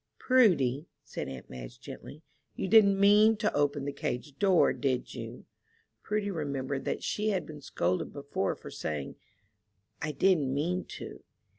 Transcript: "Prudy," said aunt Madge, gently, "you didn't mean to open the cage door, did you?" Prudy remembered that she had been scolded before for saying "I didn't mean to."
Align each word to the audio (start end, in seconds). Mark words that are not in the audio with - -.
"Prudy," 0.17 0.87
said 1.03 1.27
aunt 1.27 1.47
Madge, 1.47 1.79
gently, 1.79 2.23
"you 2.55 2.67
didn't 2.67 2.99
mean 2.99 3.37
to 3.37 3.53
open 3.53 3.85
the 3.85 3.91
cage 3.93 4.35
door, 4.39 4.73
did 4.73 5.13
you?" 5.13 5.45
Prudy 6.01 6.31
remembered 6.31 6.85
that 6.85 7.03
she 7.03 7.29
had 7.29 7.45
been 7.45 7.61
scolded 7.61 8.11
before 8.11 8.55
for 8.55 8.71
saying 8.71 9.15
"I 10.01 10.11
didn't 10.11 10.51
mean 10.51 10.85
to." 10.85 11.23